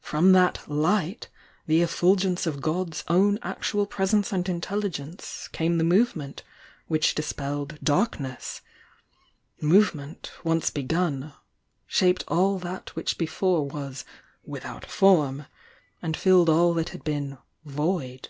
[0.00, 1.28] From that 'Li^ht,'
[1.66, 6.42] the efful gence of God's own Actual Presence and Intelligence, came the Movement
[6.88, 8.60] which dispelled 'darkness.'
[9.62, 11.32] Movement, once begun,
[11.86, 14.04] shaped all that which be fore was
[14.44, 15.46] 'without form'
[16.02, 18.28] and filled all that had been 'void.'